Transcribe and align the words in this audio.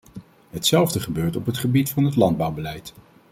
Hetzelfde 0.49 0.99
gebeurt 0.99 1.35
op 1.35 1.45
het 1.45 1.57
gebied 1.57 1.89
van 1.89 2.03
het 2.03 2.15
landbouwbeleid. 2.15 2.93